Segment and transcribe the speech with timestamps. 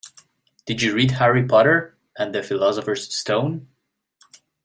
[0.65, 3.67] Did you read Harry Potter and the Philosopher's Stone?